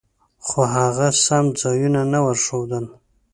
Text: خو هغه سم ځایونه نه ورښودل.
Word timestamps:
خو 0.45 0.59
هغه 0.75 1.07
سم 1.25 1.45
ځایونه 1.61 2.01
نه 2.11 2.19
ورښودل. 2.25 2.85